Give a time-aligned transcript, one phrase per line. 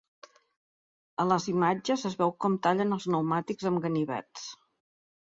[1.23, 4.47] A les imatges es veu com tallen els pneumàtics amb ganivets.